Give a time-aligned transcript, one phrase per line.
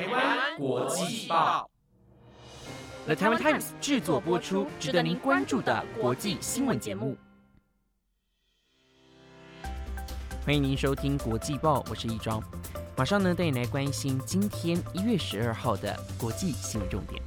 [0.00, 1.68] 台湾国际报
[3.04, 7.18] ，The Taiwan Times 制作播出，值得您关注的国际新闻节目。
[10.42, 12.42] 欢迎您收听国际报，我是易庄，
[12.96, 17.22] 马上呢带你来关心今天一月十二号的国际新闻重点。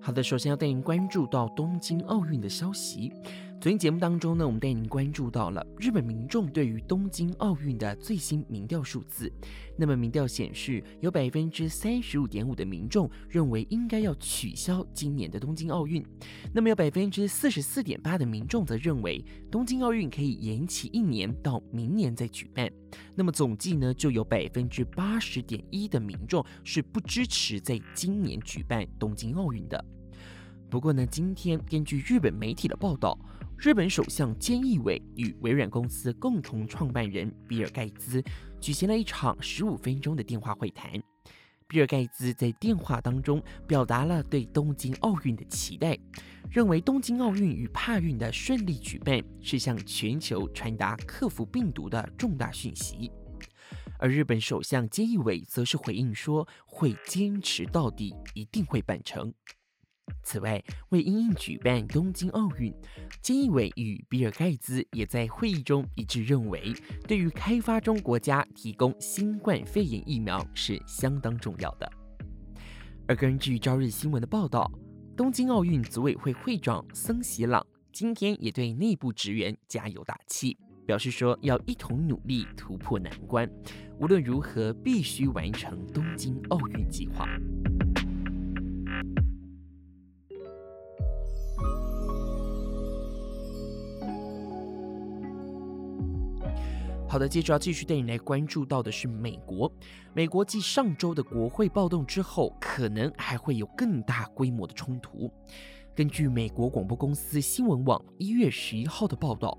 [0.00, 3.12] 好的，首先要带您关注到东京奥运的消息。
[3.60, 9.30] 昨天节目当中呢，我们带您关注到了日本民众对于东京奥运的最新民调数字。
[9.76, 16.02] 那么民调显示，有百分之三十五点五的民众认为应该要取消今年的东京奥运。
[16.54, 22.66] 那么有百分之四十四点八的民众则认为东京奥运可以延期一年到明年再举办。
[23.14, 29.84] 那么总计呢，就有百分之八十点一的民众是不支持在今年举办东京奥运的。
[30.70, 33.18] 不过呢，今天根据日本媒体的报道。
[33.62, 38.24] 日本首相菅义伟与微软公司共同创办人比尔盖茨
[38.58, 40.90] 举行了一场十五分钟的电话会谈。
[41.68, 45.94] 比尔盖茨在电话当中表达了对东京奥运的期待，
[46.50, 53.12] 认为东京奥运与帕运的顺利举办是向全球传达克服病毒的重大讯息。
[53.98, 59.34] 而日本首相菅义伟则是回应说，会坚持到底，一定会办成。
[60.22, 62.72] 此外，为因应举办东京奥运，
[63.22, 66.72] 菅义伟与比尔盖茨也在会议中一致认为，
[67.08, 71.90] 对于开发中国家提供新冠肺炎疫苗是相当重要的。
[73.08, 74.70] 而根据朝日新闻的报道，
[75.16, 80.56] 东京奥运组委会会长森喜朗今天也对内部职员加油打气，
[80.86, 83.50] 表示说要一同努力突破难关，
[83.98, 87.26] 无论如何必须完成东京奥运计划。
[97.10, 99.68] 好的，接着要继续带你来关注到的是美国。
[100.14, 105.28] 美国继上周的国会暴动之后，可能还会有更大规模的冲突。
[105.92, 109.58] 根据美国广播公司新闻网一月十一号的报道，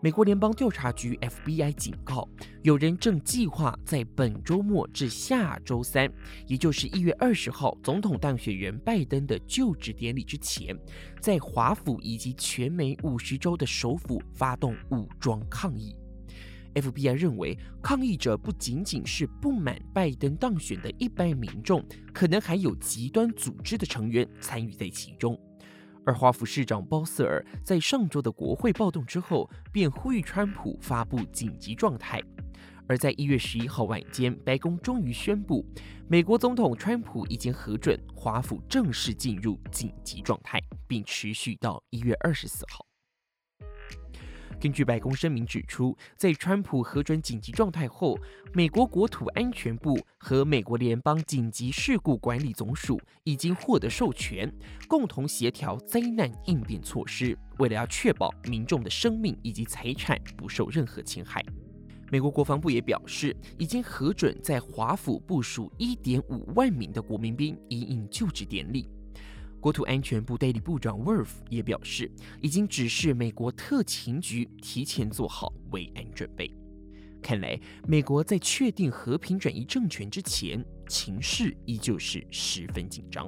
[0.00, 2.28] 美国联邦调查局 FBI 警告，
[2.64, 6.12] 有人正计划在本周末至下周三，
[6.48, 10.76] 也就是一月二十号，总统当选人拜登的就职典礼之前，
[11.20, 15.94] 在华府以及全美五十州的首府发动武装抗议。
[16.80, 25.38] FBI 认为，抗议者不仅仅是不满拜登当选的一般民众，可能还有极端组织的成员参与在其中。
[26.06, 32.22] 而华府市长鲍瑟尔在上周的国会暴动之后，便呼吁川普发布紧急状态。
[32.86, 35.62] 而在一月十一号晚间，白宫终于宣布，
[36.08, 42.87] 美国总统川普已经核准华府正式进入紧急状态，并持续到一月二十四号。
[44.60, 48.18] 根据白宫声明指出，在川普核准紧急状态后，
[48.52, 54.52] 美国国土安全部和美国联邦紧急事故管理总署已经获得授权，
[54.88, 61.44] 共同协调灾难应变措施，为了要确保民众的生命以及财产不受任何侵害。
[62.10, 68.88] 美国国防部也表示，已经核准在华府部署1.5万名的国民兵，以应就职典礼。
[69.60, 72.10] 国土安全部代理部长 Wolf 也表示，
[72.40, 76.48] 已经指示美国特勤局提前做好维安准备。
[77.20, 83.26] 看来，美国在确定和平转移政权之前，情势依旧是十分紧张。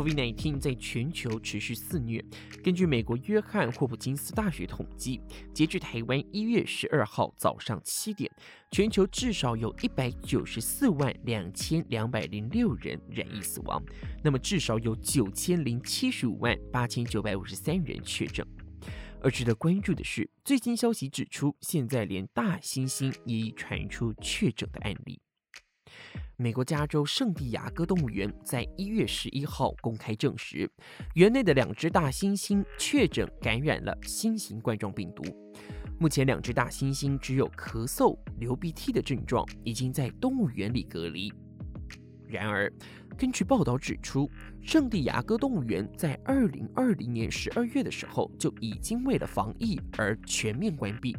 [0.00, 2.24] COVID-19 在全球持续肆虐。
[2.64, 5.20] 根据美国约翰霍普金斯大学统计，
[5.52, 8.30] 截至台湾一月十二号早上七点，
[8.70, 13.82] 全球至少有一百九十四万两千两百零六人染疫死亡，
[14.24, 18.46] 那么至少有九千零七十五万八千九百五十三人确诊。
[19.22, 25.20] 而值得关注的是，最新消息指出，现在连大猩猩也已传出确诊的案例。
[26.40, 30.66] 美国加州圣地亚哥动物园在一月十一号公开证实，
[31.12, 35.22] 园内的两只大猩猩确诊感染了新型冠状病毒。
[35.98, 41.30] 目前，两只大猩猩只有咳嗽、流鼻涕的症状，已经在动物园里隔离。
[42.26, 42.72] 然而，
[43.18, 44.26] 根据报道指出，
[44.62, 51.14] 圣地亚哥动物园在二零二零年十二月的时候就已经为了防疫而全面关闭，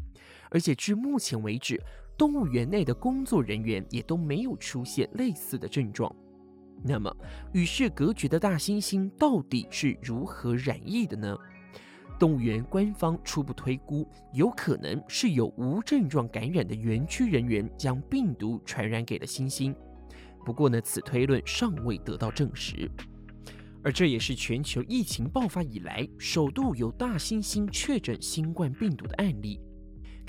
[0.50, 1.79] 而且至目前为止。
[2.21, 6.15] 动物园内的工作人员也都没有出现类似的症状。
[6.83, 7.12] 那么，
[7.51, 11.35] 与世隔绝的大猩猩到底是如何染疫的呢？
[12.19, 19.73] 动物园官方初步推估，有可能是有无症状感染的园区人员将病毒传染给了猩猩。
[20.45, 22.88] 不过呢，此推论尚未得到证实。
[23.83, 29.59] 而这也是全球疫情爆发以来首度有大猩猩确诊新冠病毒的案例。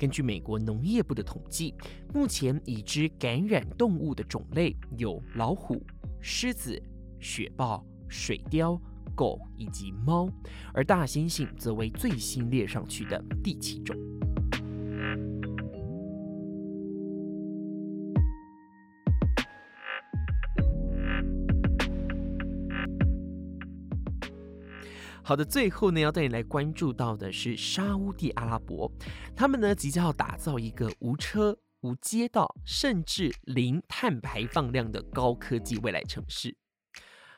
[0.03, 1.73] 根据美国农业部的统计，
[2.13, 5.81] 目前已知感染动物的种类有老虎、
[6.19, 6.77] 狮子、
[7.21, 8.77] 雪豹、水貂、
[9.15, 10.27] 狗以及猫，
[10.73, 13.95] 而大猩猩则为最新列上去的第七种。
[25.25, 28.91] 好的，最后呢，要带你来关注到的是沙乌地阿拉伯，
[29.33, 36.57] 他们呢即将要打造一个无车、无街道，甚至零碳排放量的高科技未来城市。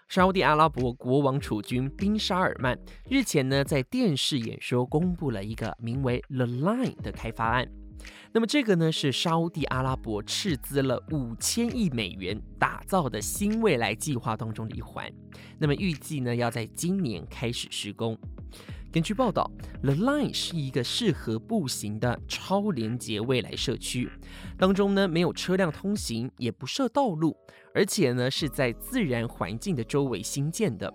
[0.08, 7.85] 沙地阿拉伯国王储君宾沙尔曼日前呢在电视演说公布了一个名为 The Line 的开发案。
[8.32, 15.12] 那么这个呢是沙地阿拉伯斥资了五千亿美元打造的新未来计划当中的一环。
[15.58, 18.18] 那么预计呢要在今年开始施工。
[18.92, 19.50] 根据报道
[19.82, 24.10] ，The Line 是一个适合步行的超连接未来社区，
[24.58, 27.36] 当中呢没有车辆通行，也不设道路，
[27.74, 30.94] 而且呢是在自然环境的周围新建的。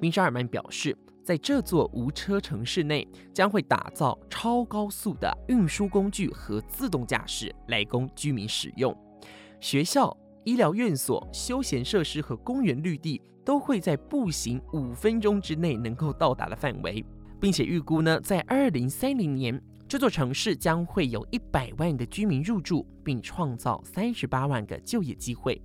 [0.00, 0.96] 宾沙尔曼表示。
[1.22, 8.96] 在这座无车城市内，将会打造超高速的运输工具和自动驾驶来供居民使用。
[9.60, 17.04] 学校、医疗院所、休闲设施和公园绿地都会在步行五分钟之内能够到达的范围，
[17.40, 25.62] 并且预估呢，在二零三零年，这座城市将会有一百万的居民入住，并创造三十八万个就业机会。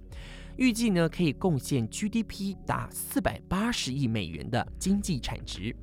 [0.57, 5.75] 预计呢可以贡献 GDP 达四百八十亿美元的经济产值。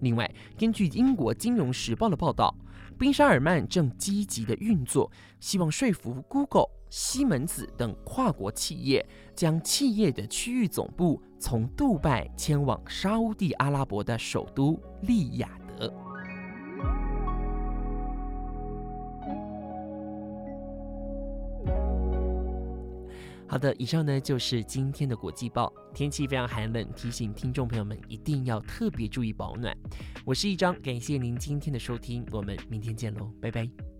[0.00, 2.54] 另外，根据英国金融时报的报道，
[2.98, 5.10] 宾沙尔曼正积极的运作，
[5.40, 9.04] 希望说服 Google、西门子等跨国企业，
[9.34, 16.05] 将企业的区域总部从杜拜迁往沙地阿拉伯的首都利雅得。
[23.48, 25.72] 好的，以上呢就是今天的国际报。
[25.94, 29.76] 天气非常寒冷，提醒听众朋友们一定要特别注意保暖。
[30.24, 33.95] 我是一张，感谢您今天的收听，我们明天见喽，拜拜。